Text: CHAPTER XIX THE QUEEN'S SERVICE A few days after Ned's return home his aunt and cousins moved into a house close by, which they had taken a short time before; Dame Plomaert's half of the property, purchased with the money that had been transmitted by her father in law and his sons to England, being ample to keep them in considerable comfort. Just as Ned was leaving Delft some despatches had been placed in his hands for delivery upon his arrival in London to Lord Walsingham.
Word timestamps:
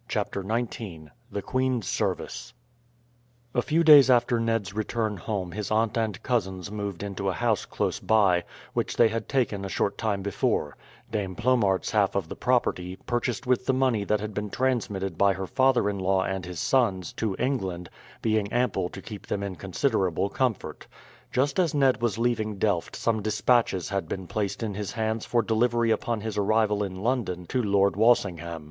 CHAPTER 0.07 0.41
XIX 0.41 1.09
THE 1.31 1.43
QUEEN'S 1.43 1.87
SERVICE 1.87 2.55
A 3.53 3.61
few 3.61 3.83
days 3.83 4.09
after 4.09 4.39
Ned's 4.39 4.73
return 4.73 5.17
home 5.17 5.51
his 5.51 5.69
aunt 5.69 5.95
and 5.95 6.23
cousins 6.23 6.71
moved 6.71 7.03
into 7.03 7.29
a 7.29 7.33
house 7.35 7.65
close 7.65 7.99
by, 7.99 8.43
which 8.73 8.97
they 8.97 9.09
had 9.09 9.29
taken 9.29 9.63
a 9.63 9.69
short 9.69 9.99
time 9.99 10.23
before; 10.23 10.75
Dame 11.11 11.35
Plomaert's 11.35 11.91
half 11.91 12.15
of 12.15 12.29
the 12.29 12.35
property, 12.35 12.95
purchased 13.05 13.45
with 13.45 13.67
the 13.67 13.75
money 13.75 14.03
that 14.03 14.19
had 14.19 14.33
been 14.33 14.49
transmitted 14.49 15.19
by 15.19 15.33
her 15.33 15.45
father 15.45 15.87
in 15.87 15.99
law 15.99 16.23
and 16.23 16.45
his 16.47 16.59
sons 16.59 17.13
to 17.13 17.35
England, 17.37 17.87
being 18.23 18.51
ample 18.51 18.89
to 18.89 19.03
keep 19.03 19.27
them 19.27 19.43
in 19.43 19.55
considerable 19.55 20.29
comfort. 20.29 20.87
Just 21.31 21.59
as 21.59 21.75
Ned 21.75 22.01
was 22.01 22.17
leaving 22.17 22.57
Delft 22.57 22.95
some 22.95 23.21
despatches 23.21 23.89
had 23.89 24.07
been 24.09 24.25
placed 24.25 24.63
in 24.63 24.73
his 24.73 24.93
hands 24.93 25.27
for 25.27 25.43
delivery 25.43 25.91
upon 25.91 26.21
his 26.21 26.39
arrival 26.39 26.81
in 26.83 26.95
London 26.95 27.45
to 27.45 27.61
Lord 27.61 27.95
Walsingham. 27.95 28.59